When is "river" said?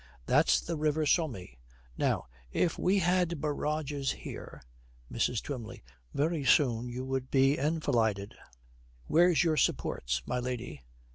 0.75-1.05